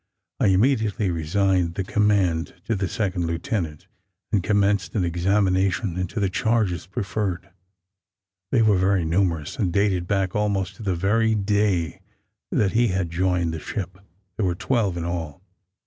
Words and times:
I 0.39 0.47
immediately 0.47 1.11
resigned 1.11 1.75
the 1.75 1.83
command 1.83 2.55
to 2.65 2.73
the 2.73 2.87
second 2.87 3.27
lieutenant, 3.27 3.85
and 4.31 4.41
commenced 4.41 4.95
an 4.95 5.03
examination 5.05 5.95
into 5.95 6.19
the 6.19 6.27
charges 6.27 6.87
preferred. 6.87 7.51
They 8.51 8.63
were 8.63 8.79
very 8.79 9.05
numerous, 9.05 9.59
and 9.59 9.71
dated 9.71 10.07
back 10.07 10.35
almost 10.35 10.75
to 10.77 10.81
the 10.81 10.95
very 10.95 11.35
day 11.35 12.01
that 12.51 12.71
he 12.71 12.87
had 12.87 13.11
joined 13.11 13.53
the 13.53 13.59
ship. 13.59 13.99
There 14.37 14.45
were 14.47 14.55
twelve 14.55 14.97
in 14.97 15.05
all. 15.05 15.43